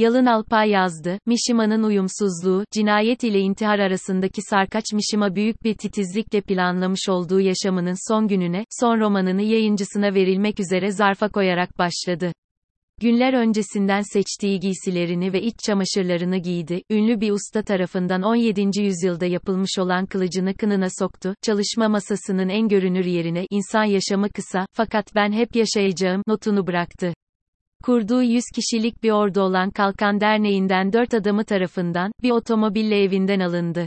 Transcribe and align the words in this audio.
Yalın 0.00 0.26
Alpay 0.26 0.70
yazdı, 0.70 1.18
Mishima'nın 1.26 1.82
uyumsuzluğu, 1.82 2.64
cinayet 2.72 3.24
ile 3.24 3.38
intihar 3.38 3.78
arasındaki 3.78 4.42
sarkaç 4.42 4.84
Mishima 4.92 5.34
büyük 5.34 5.64
bir 5.64 5.74
titizlikle 5.74 6.40
planlamış 6.40 7.08
olduğu 7.08 7.40
yaşamının 7.40 8.12
son 8.12 8.28
gününe, 8.28 8.64
son 8.80 9.00
romanını 9.00 9.42
yayıncısına 9.42 10.14
verilmek 10.14 10.60
üzere 10.60 10.92
zarfa 10.92 11.28
koyarak 11.28 11.78
başladı. 11.78 12.32
Günler 13.00 13.32
öncesinden 13.32 14.02
seçtiği 14.12 14.60
giysilerini 14.60 15.32
ve 15.32 15.42
iç 15.42 15.54
çamaşırlarını 15.66 16.36
giydi, 16.36 16.82
ünlü 16.90 17.20
bir 17.20 17.30
usta 17.30 17.62
tarafından 17.62 18.22
17. 18.22 18.82
yüzyılda 18.82 19.26
yapılmış 19.26 19.78
olan 19.78 20.06
kılıcını 20.06 20.54
kınına 20.54 20.88
soktu, 20.98 21.34
çalışma 21.42 21.88
masasının 21.88 22.48
en 22.48 22.68
görünür 22.68 23.04
yerine, 23.04 23.46
insan 23.50 23.84
yaşamı 23.84 24.30
kısa, 24.30 24.66
fakat 24.72 25.14
ben 25.14 25.32
hep 25.32 25.56
yaşayacağım, 25.56 26.22
notunu 26.26 26.66
bıraktı. 26.66 27.12
Kurduğu 27.84 28.22
100 28.22 28.44
kişilik 28.54 29.02
bir 29.02 29.10
ordu 29.10 29.40
olan 29.40 29.70
Kalkan 29.70 30.20
Derneği'nden 30.20 30.92
4 30.92 31.14
adamı 31.14 31.44
tarafından, 31.44 32.12
bir 32.22 32.30
otomobille 32.30 33.02
evinden 33.02 33.40
alındı. 33.40 33.86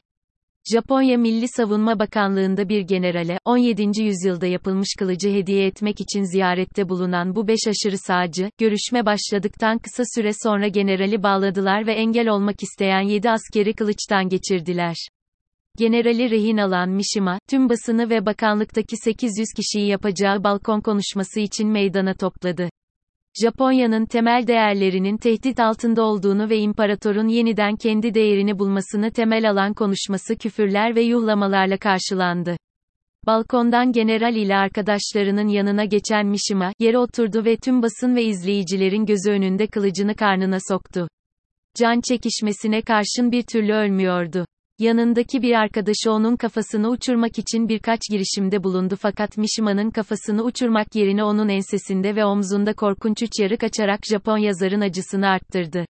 Japonya 0.71 1.17
Milli 1.17 1.47
Savunma 1.47 1.99
Bakanlığı'nda 1.99 2.69
bir 2.69 2.81
generale, 2.81 3.39
17. 3.45 4.03
yüzyılda 4.03 4.45
yapılmış 4.45 4.87
kılıcı 4.99 5.29
hediye 5.29 5.65
etmek 5.65 6.01
için 6.01 6.23
ziyarette 6.23 6.89
bulunan 6.89 7.35
bu 7.35 7.47
beş 7.47 7.59
aşırı 7.67 7.97
sağcı, 7.97 8.49
görüşme 8.57 9.05
başladıktan 9.05 9.77
kısa 9.77 10.03
süre 10.15 10.31
sonra 10.43 10.67
generali 10.67 11.23
bağladılar 11.23 11.87
ve 11.87 11.93
engel 11.93 12.27
olmak 12.27 12.63
isteyen 12.63 13.01
7 13.01 13.29
askeri 13.29 13.73
kılıçtan 13.73 14.29
geçirdiler. 14.29 14.95
Generali 15.77 16.31
rehin 16.31 16.57
alan 16.57 16.89
Mishima, 16.89 17.39
tüm 17.49 17.69
basını 17.69 18.09
ve 18.09 18.25
bakanlıktaki 18.25 18.97
800 18.97 19.47
kişiyi 19.55 19.87
yapacağı 19.87 20.43
balkon 20.43 20.81
konuşması 20.81 21.39
için 21.39 21.69
meydana 21.69 22.13
topladı. 22.13 22.69
Japonya'nın 23.41 24.05
temel 24.05 24.47
değerlerinin 24.47 25.17
tehdit 25.17 25.59
altında 25.59 26.03
olduğunu 26.03 26.49
ve 26.49 26.57
imparatorun 26.57 27.27
yeniden 27.27 27.75
kendi 27.75 28.13
değerini 28.13 28.59
bulmasını 28.59 29.11
temel 29.11 29.49
alan 29.49 29.73
konuşması 29.73 30.35
küfürler 30.35 30.95
ve 30.95 31.01
yuhlamalarla 31.01 31.77
karşılandı. 31.77 32.57
Balkondan 33.27 33.91
general 33.91 34.35
ile 34.35 34.55
arkadaşlarının 34.55 35.47
yanına 35.47 35.85
geçen 35.85 36.25
Mishima, 36.25 36.73
yere 36.79 36.97
oturdu 36.97 37.45
ve 37.45 37.57
tüm 37.57 37.81
basın 37.81 38.15
ve 38.15 38.23
izleyicilerin 38.23 39.05
gözü 39.05 39.31
önünde 39.31 39.67
kılıcını 39.67 40.15
karnına 40.15 40.57
soktu. 40.69 41.07
Can 41.75 42.01
çekişmesine 42.01 42.81
karşın 42.81 43.31
bir 43.31 43.43
türlü 43.43 43.73
ölmüyordu. 43.73 44.45
Yanındaki 44.83 45.41
bir 45.41 45.53
arkadaşı 45.53 46.11
onun 46.11 46.35
kafasını 46.35 46.89
uçurmak 46.89 47.39
için 47.39 47.69
birkaç 47.69 47.99
girişimde 48.11 48.63
bulundu 48.63 48.95
fakat 48.99 49.37
Mishima'nın 49.37 49.91
kafasını 49.91 50.43
uçurmak 50.43 50.95
yerine 50.95 51.23
onun 51.23 51.49
ensesinde 51.49 52.15
ve 52.15 52.25
omzunda 52.25 52.73
korkunç 52.73 53.21
üç 53.21 53.39
yarık 53.39 53.63
açarak 53.63 53.99
Japon 54.05 54.37
yazarın 54.37 54.81
acısını 54.81 55.27
arttırdı. 55.27 55.85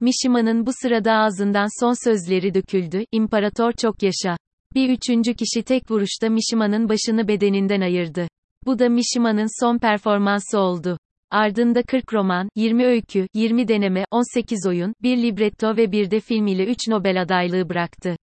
Mishima'nın 0.00 0.66
bu 0.66 0.70
sırada 0.82 1.12
ağzından 1.12 1.80
son 1.80 2.04
sözleri 2.04 2.54
döküldü, 2.54 3.04
İmparator 3.12 3.72
çok 3.72 4.02
yaşa. 4.02 4.36
Bir 4.74 4.90
üçüncü 4.90 5.34
kişi 5.34 5.62
tek 5.62 5.90
vuruşta 5.90 6.28
Mishima'nın 6.28 6.88
başını 6.88 7.28
bedeninden 7.28 7.80
ayırdı. 7.80 8.28
Bu 8.66 8.78
da 8.78 8.88
Mishima'nın 8.88 9.64
son 9.64 9.78
performansı 9.78 10.58
oldu. 10.58 10.98
Ardında 11.32 11.82
40 11.82 12.14
roman, 12.14 12.48
20 12.56 12.84
öykü, 12.84 13.26
20 13.34 13.68
deneme, 13.68 14.04
18 14.10 14.66
oyun, 14.66 14.94
bir 15.02 15.16
libretto 15.16 15.76
ve 15.76 15.92
bir 15.92 16.10
de 16.10 16.20
film 16.20 16.46
ile 16.46 16.66
3 16.66 16.88
Nobel 16.88 17.22
adaylığı 17.22 17.68
bıraktı. 17.68 18.16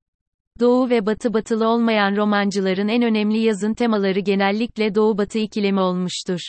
Doğu 0.60 0.90
ve 0.90 1.06
Batı 1.06 1.34
batılı 1.34 1.68
olmayan 1.68 2.16
romancıların 2.16 2.88
en 2.88 3.02
önemli 3.02 3.38
yazın 3.38 3.74
temaları 3.74 4.20
genellikle 4.20 4.94
Doğu-Batı 4.94 5.38
ikilemi 5.38 5.80
olmuştur. 5.80 6.40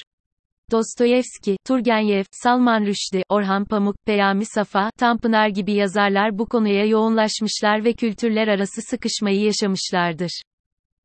Dostoyevski, 0.71 1.57
Turgenev, 1.67 2.23
Salman 2.31 2.85
Rushdie, 2.85 3.23
Orhan 3.29 3.65
Pamuk, 3.65 3.95
Peyami 4.05 4.45
Safa, 4.45 4.91
Tanpınar 4.99 5.47
gibi 5.47 5.73
yazarlar 5.73 6.37
bu 6.37 6.45
konuya 6.45 6.85
yoğunlaşmışlar 6.85 7.83
ve 7.85 7.93
kültürler 7.93 8.47
arası 8.47 8.81
sıkışmayı 8.81 9.41
yaşamışlardır. 9.41 10.41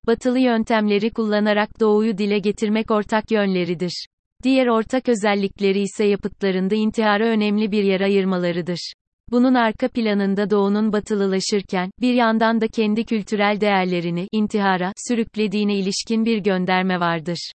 Batılı 0.07 0.39
yöntemleri 0.39 1.11
kullanarak 1.11 1.81
doğuyu 1.81 2.19
dile 2.19 2.39
getirmek 2.39 2.91
ortak 2.91 3.31
yönleridir. 3.31 4.07
Diğer 4.43 4.67
ortak 4.67 5.09
özellikleri 5.09 5.81
ise 5.81 6.05
yapıtlarında 6.05 6.75
intihara 6.75 7.27
önemli 7.27 7.73
bir 7.73 7.85
yer 7.85 8.01
ayırmalarıdır. 8.01 8.93
Bunun 9.31 9.55
arka 9.55 9.89
planında 9.89 10.51
doğunun 10.51 10.93
batılılaşırken, 10.93 11.91
bir 12.01 12.15
yandan 12.15 12.61
da 12.61 12.69
kendi 12.69 13.05
kültürel 13.05 13.61
değerlerini, 13.61 14.29
intihara, 14.33 14.93
sürüklediğine 15.09 15.75
ilişkin 15.75 16.25
bir 16.25 16.39
gönderme 16.39 17.01
vardır. 17.01 17.53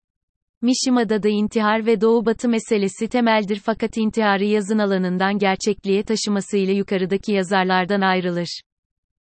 Mishima'da 0.62 1.24
da 1.24 1.30
intihar 1.30 1.86
ve 1.86 2.02
doğu-batı 2.02 2.50
meselesi 2.50 3.08
temeldir 3.08 3.62
fakat 3.64 3.98
intiharı 3.98 4.46
yazın 4.46 4.80
alanından 4.80 5.38
gerçekliğe 5.38 6.04
taşımasıyla 6.04 6.74
yukarıdaki 6.74 7.32
yazarlardan 7.32 8.02
ayrılır. 8.02 8.62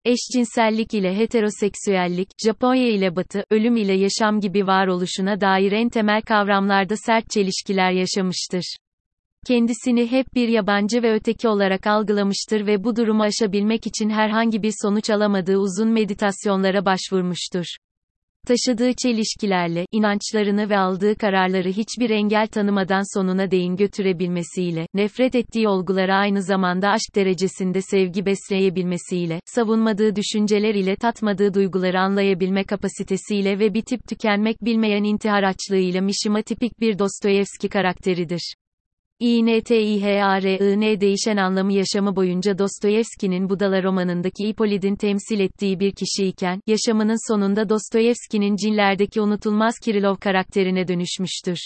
Eşcinsellik 0.04 0.94
ile 0.94 1.16
heteroseksüellik, 1.16 2.28
Japonya 2.44 2.88
ile 2.88 3.16
batı, 3.16 3.44
ölüm 3.50 3.76
ile 3.76 3.92
yaşam 3.92 4.40
gibi 4.40 4.66
varoluşuna 4.66 5.40
dair 5.40 5.72
en 5.72 5.88
temel 5.88 6.22
kavramlarda 6.22 6.96
sert 6.96 7.30
çelişkiler 7.30 7.92
yaşamıştır. 7.92 8.76
Kendisini 9.46 10.10
hep 10.10 10.26
bir 10.34 10.48
yabancı 10.48 11.02
ve 11.02 11.14
öteki 11.14 11.48
olarak 11.48 11.86
algılamıştır 11.86 12.66
ve 12.66 12.84
bu 12.84 12.96
durumu 12.96 13.22
aşabilmek 13.22 13.86
için 13.86 14.10
herhangi 14.10 14.62
bir 14.62 14.72
sonuç 14.82 15.10
alamadığı 15.10 15.56
uzun 15.56 15.88
meditasyonlara 15.88 16.84
başvurmuştur 16.84 17.64
taşıdığı 18.46 18.92
çelişkilerle, 19.02 19.86
inançlarını 19.92 20.70
ve 20.70 20.78
aldığı 20.78 21.16
kararları 21.16 21.68
hiçbir 21.68 22.10
engel 22.10 22.46
tanımadan 22.46 23.18
sonuna 23.18 23.50
değin 23.50 23.76
götürebilmesiyle, 23.76 24.86
nefret 24.94 25.34
ettiği 25.34 25.68
olgulara 25.68 26.16
aynı 26.16 26.42
zamanda 26.42 26.88
aşk 26.88 27.14
derecesinde 27.14 27.82
sevgi 27.82 28.26
besleyebilmesiyle, 28.26 29.40
savunmadığı 29.44 30.16
düşünceler 30.16 30.74
ile 30.74 30.96
tatmadığı 30.96 31.54
duyguları 31.54 32.00
anlayabilme 32.00 32.64
kapasitesiyle 32.64 33.58
ve 33.58 33.74
bitip 33.74 34.08
tükenmek 34.08 34.64
bilmeyen 34.64 35.04
intihar 35.04 35.42
açlığıyla 35.42 36.00
Mishima 36.00 36.42
tipik 36.42 36.80
bir 36.80 36.98
Dostoyevski 36.98 37.68
karakteridir. 37.68 38.54
İNTİHARIN 39.24 41.00
değişen 41.00 41.36
anlamı 41.36 41.72
yaşamı 41.72 42.16
boyunca 42.16 42.58
Dostoyevski'nin 42.58 43.48
Budala 43.48 43.82
romanındaki 43.82 44.48
Ipolid'in 44.48 44.96
temsil 44.96 45.40
ettiği 45.40 45.80
bir 45.80 45.92
kişiyken, 45.92 46.60
yaşamının 46.66 47.32
sonunda 47.32 47.68
Dostoyevski'nin 47.68 48.56
cinlerdeki 48.56 49.20
unutulmaz 49.20 49.74
Kirilov 49.84 50.16
karakterine 50.16 50.88
dönüşmüştür. 50.88 51.58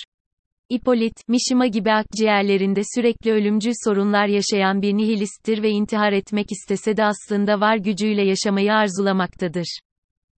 Ipolit, 0.69 1.29
Mishima 1.29 1.67
gibi 1.67 1.93
akciğerlerinde 1.93 2.81
sürekli 2.95 3.33
ölümcül 3.33 3.73
sorunlar 3.85 4.27
yaşayan 4.27 4.83
bir 4.83 4.97
nihilisttir 4.97 5.63
ve 5.63 5.71
intihar 5.71 6.13
etmek 6.13 6.47
istese 6.53 6.97
de 6.97 7.05
aslında 7.05 7.61
var 7.61 7.77
gücüyle 7.77 8.25
yaşamayı 8.25 8.73
arzulamaktadır. 8.73 9.79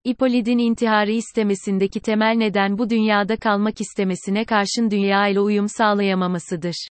Ipolid'in 0.05 0.59
intiharı 0.59 1.11
istemesindeki 1.11 2.01
temel 2.01 2.35
neden 2.37 2.79
bu 2.79 2.91
dünyada 2.91 3.37
kalmak 3.37 3.81
istemesine 3.81 4.45
karşın 4.45 4.91
dünya 4.91 5.29
ile 5.29 5.41
uyum 5.41 5.69
sağlayamamasıdır. 5.69 6.89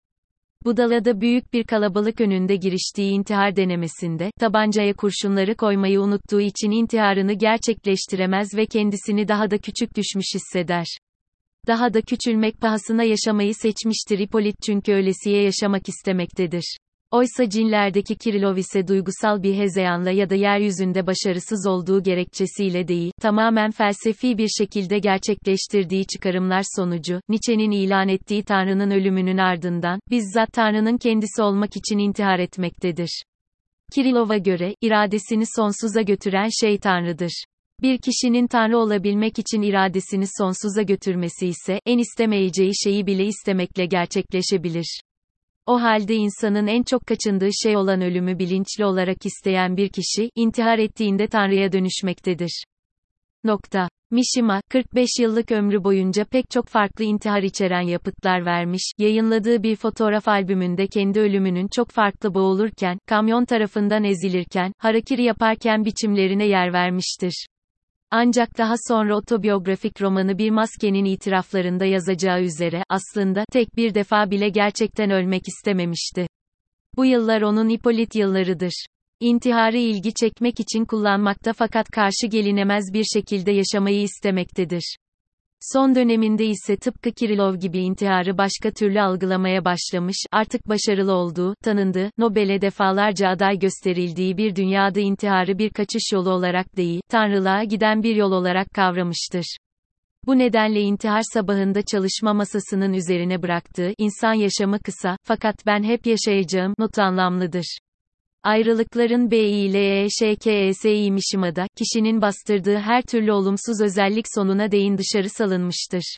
Budala'da 0.66 1.22
büyük 1.22 1.54
bir 1.54 1.64
kalabalık 1.64 2.22
önünde 2.22 2.56
giriştiği 2.56 3.12
intihar 3.12 3.56
denemesinde, 3.56 4.32
tabancaya 4.40 4.94
kurşunları 4.94 5.56
koymayı 5.56 6.02
unuttuğu 6.02 6.42
için 6.42 6.72
intiharını 6.72 7.34
gerçekleştiremez 7.34 8.56
ve 8.56 8.66
kendisini 8.66 9.28
daha 9.28 9.52
da 9.52 9.58
küçük 9.58 9.96
düşmüş 9.98 10.26
hisseder. 10.36 10.86
Daha 11.68 11.94
da 11.94 12.02
küçülmek 12.02 12.62
pahasına 12.62 13.04
yaşamayı 13.04 13.56
seçmiştir 13.56 14.20
Ipolit 14.20 14.56
çünkü 14.66 14.94
ölesiye 14.94 15.44
yaşamak 15.44 15.90
istemektedir. 15.90 16.78
Oysa 17.12 17.50
cinlerdeki 17.50 18.16
Kirilov 18.16 18.58
ise 18.58 18.88
duygusal 18.88 19.44
bir 19.44 19.58
hezeyanla 19.58 20.12
ya 20.12 20.30
da 20.30 20.36
yeryüzünde 20.36 21.08
başarısız 21.08 21.68
olduğu 21.68 22.04
gerekçesiyle 22.04 22.88
değil, 22.88 23.12
tamamen 23.22 23.72
felsefi 23.72 24.38
bir 24.38 24.48
şekilde 24.48 25.00
gerçekleştirdiği 25.00 26.06
çıkarımlar 26.06 26.64
sonucu, 26.76 27.22
Nietzsche'nin 27.30 27.72
ilan 27.72 28.08
ettiği 28.08 28.44
Tanrı'nın 28.44 28.92
ölümünün 28.92 29.38
ardından, 29.38 30.00
bizzat 30.12 30.54
Tanrı'nın 30.54 30.98
kendisi 30.98 31.42
olmak 31.42 31.76
için 31.76 31.98
intihar 31.98 32.40
etmektedir. 32.40 33.24
Kirilov'a 33.96 34.38
göre, 34.38 34.76
iradesini 34.82 35.44
sonsuza 35.56 36.02
götüren 36.02 36.50
şey 36.62 36.78
Tanrı'dır. 36.78 37.44
Bir 37.82 37.98
kişinin 37.98 38.48
Tanrı 38.48 38.78
olabilmek 38.78 39.40
için 39.40 39.62
iradesini 39.62 40.26
sonsuza 40.38 40.82
götürmesi 40.82 41.48
ise, 41.48 41.80
en 41.86 41.98
istemeyeceği 41.98 42.72
şeyi 42.84 43.08
bile 43.08 43.26
istemekle 43.26 43.86
gerçekleşebilir. 43.86 45.00
O 45.66 45.82
halde 45.82 46.16
insanın 46.16 46.68
en 46.68 46.84
çok 46.84 47.08
kaçındığı 47.08 47.50
şey 47.64 47.78
olan 47.78 48.02
ölümü 48.02 48.40
bilinçli 48.40 48.86
olarak 48.86 49.26
isteyen 49.26 49.78
bir 49.78 49.90
kişi, 49.90 50.30
intihar 50.36 50.80
ettiğinde 50.80 51.28
Tanrı'ya 51.28 51.72
dönüşmektedir. 51.72 52.64
Nokta. 53.44 53.90
Mishima, 54.12 54.62
45 54.70 55.10
yıllık 55.20 55.52
ömrü 55.52 55.84
boyunca 55.84 56.26
pek 56.26 56.50
çok 56.50 56.68
farklı 56.68 57.04
intihar 57.04 57.44
içeren 57.44 57.82
yapıtlar 57.82 58.46
vermiş, 58.46 58.92
yayınladığı 58.98 59.64
bir 59.64 59.76
fotoğraf 59.76 60.28
albümünde 60.28 60.88
kendi 60.88 61.20
ölümünün 61.20 61.68
çok 61.76 61.90
farklı 61.90 62.34
boğulurken, 62.34 62.98
kamyon 63.08 63.46
tarafından 63.46 64.04
ezilirken, 64.04 64.72
harakiri 64.78 65.24
yaparken 65.24 65.86
biçimlerine 65.86 66.46
yer 66.46 66.74
vermiştir. 66.74 67.48
Ancak 68.12 68.58
daha 68.58 68.76
sonra 68.88 69.18
otobiyografik 69.18 70.02
romanı 70.02 70.38
Bir 70.38 70.50
Maskenin 70.50 71.06
itiraflarında 71.06 71.86
yazacağı 71.86 72.42
üzere, 72.42 72.84
aslında, 72.90 73.46
tek 73.52 73.76
bir 73.78 73.94
defa 73.94 74.32
bile 74.32 74.50
gerçekten 74.50 75.12
ölmek 75.12 75.48
istememişti. 75.48 76.28
Bu 76.98 77.06
yıllar 77.06 77.42
onun 77.42 77.70
Ipolit 77.70 78.16
yıllarıdır. 78.16 78.86
İntiharı 79.20 79.78
ilgi 79.78 80.14
çekmek 80.14 80.60
için 80.60 80.86
kullanmakta 80.86 81.54
fakat 81.54 81.88
karşı 81.90 82.28
gelinemez 82.28 82.94
bir 82.94 83.04
şekilde 83.04 83.52
yaşamayı 83.52 84.02
istemektedir. 84.02 84.98
Son 85.60 85.96
döneminde 85.96 86.46
ise 86.46 86.78
tıpkı 86.78 87.12
Kirilov 87.12 87.56
gibi 87.56 87.80
intiharı 87.80 88.38
başka 88.38 88.72
türlü 88.72 89.02
algılamaya 89.02 89.66
başlamış, 89.66 90.18
artık 90.32 90.70
başarılı 90.70 91.14
olduğu, 91.14 91.56
tanındığı, 91.64 92.12
Nobel'e 92.18 92.62
defalarca 92.62 93.30
aday 93.30 93.60
gösterildiği 93.60 94.38
bir 94.38 94.56
dünyada 94.56 95.00
intiharı 95.00 95.58
bir 95.58 95.70
kaçış 95.70 96.12
yolu 96.14 96.30
olarak 96.30 96.78
değil, 96.78 97.02
tanrılığa 97.10 97.64
giden 97.64 98.04
bir 98.04 98.16
yol 98.16 98.32
olarak 98.32 98.68
kavramıştır. 98.74 99.58
Bu 100.26 100.38
nedenle 100.38 100.82
intihar 100.82 101.22
sabahında 101.34 101.82
çalışma 101.82 102.34
masasının 102.34 102.94
üzerine 102.94 103.42
bıraktığı, 103.42 103.94
insan 103.98 104.34
yaşamı 104.34 104.80
kısa, 104.80 105.18
fakat 105.24 105.56
ben 105.66 105.84
hep 105.84 106.06
yaşayacağım, 106.06 106.74
notu 106.80 107.02
anlamlıdır. 107.02 107.78
Ayrılıkların 108.46 109.32
B 109.32 109.38
ile 109.38 110.04
E, 110.04 110.10
E, 110.10 111.68
kişinin 111.76 112.22
bastırdığı 112.22 112.78
her 112.78 113.02
türlü 113.02 113.32
olumsuz 113.32 113.82
özellik 113.82 114.26
sonuna 114.36 114.72
değin 114.72 114.98
dışarı 114.98 115.30
salınmıştır. 115.30 116.18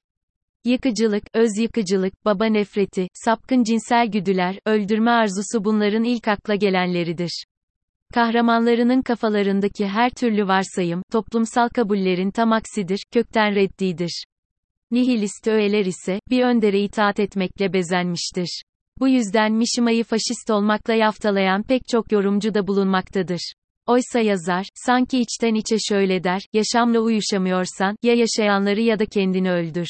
Yıkıcılık, 0.66 1.24
öz 1.34 1.58
yıkıcılık, 1.58 2.26
baba 2.26 2.46
nefreti, 2.46 3.08
sapkın 3.14 3.64
cinsel 3.64 4.08
güdüler, 4.08 4.60
öldürme 4.66 5.12
arzusu 5.12 5.64
bunların 5.64 6.04
ilk 6.04 6.28
akla 6.28 6.56
gelenleridir. 6.56 7.44
Kahramanlarının 8.14 9.02
kafalarındaki 9.02 9.88
her 9.88 10.10
türlü 10.10 10.48
varsayım, 10.48 11.02
toplumsal 11.12 11.70
kabullerin 11.70 12.32
tam 12.32 12.52
aksidir, 12.52 13.04
kökten 13.14 13.56
reddidir. 13.56 14.24
Nihilist 14.92 15.48
öğeler 15.48 15.86
ise, 15.86 16.20
bir 16.30 16.44
öndere 16.44 16.80
itaat 16.80 17.20
etmekle 17.20 17.74
bezenmiştir. 17.74 18.62
Bu 19.00 19.08
yüzden 19.08 19.54
Mişima'yı 19.54 20.04
faşist 20.04 20.50
olmakla 20.50 20.94
yaftalayan 20.94 21.64
pek 21.64 21.88
çok 21.88 22.12
yorumcu 22.12 22.54
da 22.54 22.68
bulunmaktadır. 22.68 23.54
Oysa 23.88 24.20
yazar, 24.20 24.66
sanki 24.76 25.20
içten 25.20 25.56
içe 25.56 25.78
şöyle 25.90 26.24
der, 26.24 26.42
yaşamla 26.54 27.00
uyuşamıyorsan, 27.00 27.96
ya 28.04 28.14
yaşayanları 28.14 28.82
ya 28.82 29.00
da 29.00 29.06
kendini 29.06 29.52
öldür. 29.52 29.88